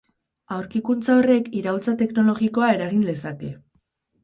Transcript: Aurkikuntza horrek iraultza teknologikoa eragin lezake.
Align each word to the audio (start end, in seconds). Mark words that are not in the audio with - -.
Aurkikuntza 0.53 1.17
horrek 1.17 1.51
iraultza 1.61 1.95
teknologikoa 2.01 2.73
eragin 2.79 3.07
lezake. 3.13 3.55